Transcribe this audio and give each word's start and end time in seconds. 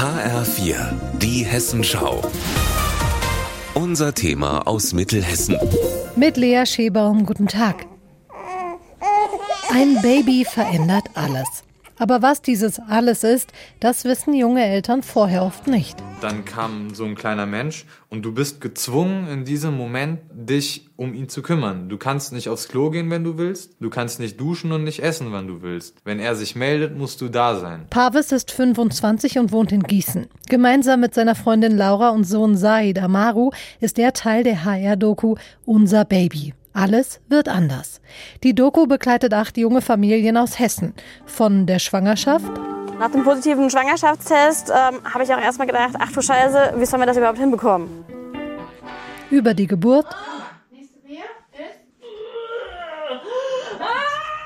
HR4, 0.00 0.94
die 1.18 1.44
Hessenschau. 1.44 2.22
Unser 3.74 4.14
Thema 4.14 4.66
aus 4.66 4.94
Mittelhessen. 4.94 5.58
Mit 6.16 6.38
Lea 6.38 6.64
Schebaum, 6.64 7.26
guten 7.26 7.46
Tag. 7.46 7.84
Ein 9.70 10.00
Baby 10.00 10.46
verändert 10.46 11.04
alles. 11.12 11.46
Aber 12.00 12.22
was 12.22 12.40
dieses 12.40 12.80
alles 12.80 13.24
ist, 13.24 13.52
das 13.78 14.04
wissen 14.04 14.32
junge 14.32 14.64
Eltern 14.64 15.02
vorher 15.02 15.44
oft 15.44 15.66
nicht. 15.66 15.98
Dann 16.22 16.46
kam 16.46 16.94
so 16.94 17.04
ein 17.04 17.14
kleiner 17.14 17.44
Mensch 17.44 17.84
und 18.08 18.22
du 18.22 18.32
bist 18.32 18.62
gezwungen, 18.62 19.28
in 19.28 19.44
diesem 19.44 19.76
Moment 19.76 20.20
dich 20.32 20.88
um 20.96 21.12
ihn 21.12 21.28
zu 21.28 21.42
kümmern. 21.42 21.90
Du 21.90 21.98
kannst 21.98 22.32
nicht 22.32 22.48
aufs 22.48 22.68
Klo 22.68 22.90
gehen, 22.90 23.10
wenn 23.10 23.22
du 23.22 23.36
willst. 23.36 23.76
Du 23.80 23.90
kannst 23.90 24.18
nicht 24.18 24.40
duschen 24.40 24.72
und 24.72 24.82
nicht 24.82 25.02
essen, 25.02 25.30
wann 25.30 25.46
du 25.46 25.60
willst. 25.60 25.96
Wenn 26.04 26.18
er 26.18 26.36
sich 26.36 26.56
meldet, 26.56 26.96
musst 26.96 27.20
du 27.20 27.28
da 27.28 27.58
sein. 27.58 27.86
Pavis 27.90 28.32
ist 28.32 28.50
25 28.50 29.38
und 29.38 29.52
wohnt 29.52 29.70
in 29.70 29.82
Gießen. 29.82 30.26
Gemeinsam 30.48 31.00
mit 31.00 31.14
seiner 31.14 31.34
Freundin 31.34 31.76
Laura 31.76 32.10
und 32.10 32.24
Sohn 32.24 32.56
Said 32.56 32.98
Amaru 32.98 33.50
ist 33.78 33.98
er 33.98 34.14
Teil 34.14 34.42
der 34.42 34.64
HR-Doku 34.64 35.36
Unser 35.66 36.06
Baby. 36.06 36.54
Alles 36.72 37.20
wird 37.28 37.48
anders. 37.48 38.00
Die 38.44 38.54
Doku 38.54 38.86
begleitet 38.86 39.34
acht 39.34 39.56
junge 39.58 39.80
Familien 39.80 40.36
aus 40.36 40.58
Hessen. 40.58 40.94
Von 41.26 41.66
der 41.66 41.80
Schwangerschaft. 41.80 42.50
Nach 42.98 43.10
dem 43.10 43.24
positiven 43.24 43.70
Schwangerschaftstest 43.70 44.70
ähm, 44.70 45.00
habe 45.04 45.24
ich 45.24 45.34
auch 45.34 45.40
erstmal 45.40 45.66
gedacht, 45.66 45.94
ach 45.98 46.12
du 46.12 46.20
Scheiße, 46.20 46.74
wie 46.76 46.84
sollen 46.84 47.02
wir 47.02 47.06
das 47.06 47.16
überhaupt 47.16 47.38
hinbekommen? 47.38 47.88
Über 49.30 49.54
die 49.54 49.66
Geburt. 49.66 50.06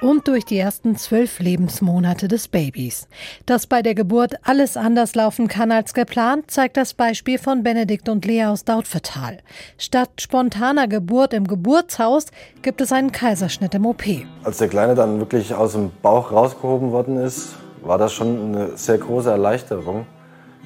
Und 0.00 0.28
durch 0.28 0.44
die 0.44 0.58
ersten 0.58 0.96
zwölf 0.96 1.40
Lebensmonate 1.40 2.28
des 2.28 2.48
Babys. 2.48 3.08
Dass 3.46 3.66
bei 3.66 3.82
der 3.82 3.94
Geburt 3.94 4.34
alles 4.42 4.76
anders 4.76 5.14
laufen 5.14 5.48
kann 5.48 5.72
als 5.72 5.94
geplant, 5.94 6.50
zeigt 6.50 6.76
das 6.76 6.94
Beispiel 6.94 7.38
von 7.38 7.62
Benedikt 7.62 8.08
und 8.08 8.24
Lea 8.24 8.46
aus 8.46 8.64
Dautphetal. 8.64 9.38
Statt 9.76 10.10
spontaner 10.20 10.88
Geburt 10.88 11.34
im 11.34 11.46
Geburtshaus 11.46 12.26
gibt 12.62 12.80
es 12.80 12.92
einen 12.92 13.12
Kaiserschnitt 13.12 13.74
im 13.74 13.86
OP. 13.86 14.04
Als 14.44 14.58
der 14.58 14.68
Kleine 14.68 14.94
dann 14.94 15.18
wirklich 15.18 15.54
aus 15.54 15.72
dem 15.72 15.90
Bauch 16.02 16.32
rausgehoben 16.32 16.92
worden 16.92 17.16
ist, 17.16 17.56
war 17.82 17.98
das 17.98 18.12
schon 18.12 18.54
eine 18.54 18.76
sehr 18.76 18.98
große 18.98 19.30
Erleichterung, 19.30 20.06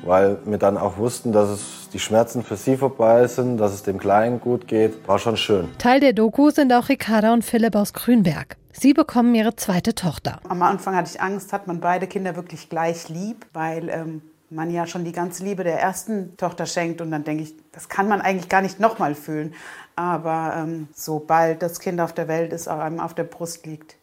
weil 0.05 0.39
wir 0.45 0.59
dann 0.59 0.77
auch 0.77 0.97
wussten, 0.99 1.33
dass 1.33 1.49
es 1.49 1.89
die 1.93 1.99
Schmerzen 1.99 2.43
für 2.43 2.57
sie 2.57 2.77
vorbei 2.77 3.27
sind, 3.27 3.59
dass 3.59 3.73
es 3.73 3.83
dem 3.83 3.99
Kleinen 3.99 4.41
gut 4.41 4.67
geht. 4.67 5.07
War 5.07 5.19
schon 5.19 5.37
schön. 5.37 5.69
Teil 5.79 6.01
der 6.01 6.13
Doku 6.13 6.51
sind 6.51 6.73
auch 6.73 6.89
Ricarda 6.89 7.33
und 7.33 7.45
Philipp 7.45 7.77
aus 7.77 7.93
Grünberg. 7.93 8.57
Sie 8.73 8.95
bekommen 8.95 9.35
ihre 9.35 9.55
zweite 9.55 9.95
Tochter. 9.95 10.41
Am 10.49 10.63
Anfang 10.63 10.97
hatte 10.97 11.11
ich 11.15 11.21
Angst, 11.21 11.53
hat 11.53 11.67
man 11.67 11.81
beide 11.81 12.07
Kinder 12.07 12.37
wirklich 12.37 12.71
gleich 12.71 13.09
lieb, 13.11 13.45
weil 13.53 13.91
ähm, 13.91 14.23
man 14.53 14.71
ja 14.71 14.87
schon 14.87 15.05
die 15.05 15.13
ganze 15.13 15.45
Liebe 15.45 15.65
der 15.65 15.81
ersten 15.81 16.37
Tochter 16.37 16.67
schenkt 16.67 17.01
und 17.01 17.11
dann 17.11 17.25
denke 17.25 17.45
ich, 17.45 17.55
das 17.73 17.89
kann 17.89 18.09
man 18.09 18.21
eigentlich 18.21 18.49
gar 18.49 18.63
nicht 18.63 18.81
nochmal 18.81 19.15
fühlen. 19.15 19.55
Aber 19.97 20.55
ähm, 20.57 20.89
sobald 20.95 21.63
das 21.63 21.81
Kind 21.81 22.01
auf 22.01 22.13
der 22.13 22.29
Welt 22.29 22.53
ist, 22.53 22.69
auch 22.69 22.79
einem 22.79 23.01
auf 23.01 23.15
der 23.15 23.25
Brust 23.25 23.67
liegt. 23.67 23.97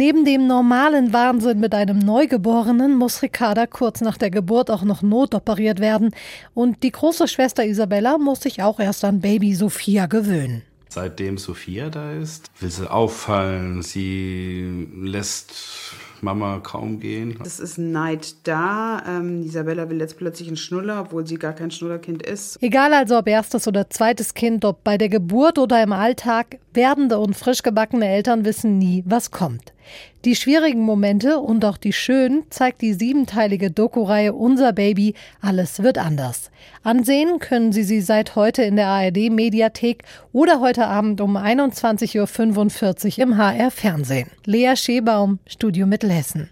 Neben 0.00 0.24
dem 0.24 0.46
normalen 0.46 1.12
Wahnsinn 1.12 1.60
mit 1.60 1.74
einem 1.74 1.98
Neugeborenen 1.98 2.96
muss 2.96 3.20
Ricarda 3.20 3.66
kurz 3.66 4.00
nach 4.00 4.16
der 4.16 4.30
Geburt 4.30 4.70
auch 4.70 4.82
noch 4.82 5.02
notoperiert 5.02 5.78
werden. 5.78 6.14
Und 6.54 6.82
die 6.82 6.90
große 6.90 7.28
Schwester 7.28 7.66
Isabella 7.66 8.16
muss 8.16 8.40
sich 8.40 8.62
auch 8.62 8.80
erst 8.80 9.04
an 9.04 9.20
Baby 9.20 9.54
Sophia 9.54 10.06
gewöhnen. 10.06 10.62
Seitdem 10.88 11.36
Sophia 11.36 11.90
da 11.90 12.12
ist, 12.12 12.50
will 12.60 12.70
sie 12.70 12.90
auffallen. 12.90 13.82
Sie 13.82 14.88
lässt 15.02 15.52
Mama 16.22 16.60
kaum 16.60 16.98
gehen. 16.98 17.38
Es 17.44 17.60
ist 17.60 17.76
Neid 17.76 18.36
da. 18.44 19.02
Ähm, 19.06 19.42
Isabella 19.42 19.90
will 19.90 20.00
jetzt 20.00 20.16
plötzlich 20.16 20.48
einen 20.48 20.56
Schnuller, 20.56 21.02
obwohl 21.02 21.26
sie 21.26 21.36
gar 21.36 21.52
kein 21.52 21.70
Schnullerkind 21.70 22.22
ist. 22.22 22.56
Egal 22.62 22.94
also 22.94 23.18
ob 23.18 23.28
erstes 23.28 23.68
oder 23.68 23.90
zweites 23.90 24.32
Kind, 24.32 24.64
ob 24.64 24.82
bei 24.82 24.96
der 24.96 25.10
Geburt 25.10 25.58
oder 25.58 25.82
im 25.82 25.92
Alltag, 25.92 26.58
werdende 26.72 27.18
und 27.18 27.36
frisch 27.36 27.62
gebackene 27.62 28.08
Eltern 28.08 28.46
wissen 28.46 28.78
nie, 28.78 29.04
was 29.06 29.30
kommt. 29.30 29.74
Die 30.26 30.36
schwierigen 30.36 30.82
Momente 30.82 31.38
und 31.38 31.64
auch 31.64 31.78
die 31.78 31.94
schönen 31.94 32.44
zeigt 32.50 32.82
die 32.82 32.92
siebenteilige 32.92 33.70
Doku-Reihe 33.70 34.34
Unser 34.34 34.74
Baby, 34.74 35.14
alles 35.40 35.82
wird 35.82 35.96
anders. 35.96 36.50
Ansehen 36.82 37.38
können 37.38 37.72
Sie 37.72 37.84
sie 37.84 38.02
seit 38.02 38.36
heute 38.36 38.62
in 38.62 38.76
der 38.76 38.88
ARD-Mediathek 38.88 40.02
oder 40.32 40.60
heute 40.60 40.86
Abend 40.86 41.22
um 41.22 41.38
21.45 41.38 43.18
Uhr 43.18 43.18
im 43.22 43.38
HR-Fernsehen. 43.38 44.30
Lea 44.44 44.76
Schebaum, 44.76 45.38
Studio 45.46 45.86
Mittelhessen. 45.86 46.50